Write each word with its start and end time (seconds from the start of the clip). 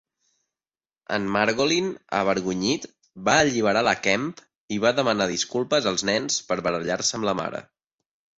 En 1.17 1.25
Margolin, 1.33 1.91
avergonyit, 2.19 2.87
va 3.27 3.35
alliberar 3.43 3.85
la 3.89 3.93
Kemp 4.09 4.25
i 4.77 4.81
va 4.87 4.93
demanar 5.01 5.29
disculpes 5.35 5.91
als 5.93 6.07
nens 6.11 6.41
per 6.51 6.59
barallar-se 6.71 7.21
amb 7.21 7.31
la 7.31 7.37
mare. 7.43 7.63